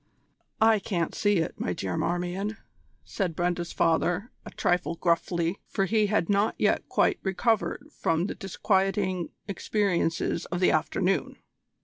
[0.59, 2.57] "I can't see it, my dear Marmion,"
[3.03, 8.33] said Brenda's father a trifle gruffly, for he had not yet quite recovered from the
[8.33, 11.37] disquieting experiences of the afternoon.